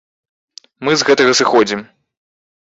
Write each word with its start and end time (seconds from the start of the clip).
Мы 0.87 0.95
з 1.01 1.09
гэтага 1.09 1.37
сыходзім. 1.41 1.85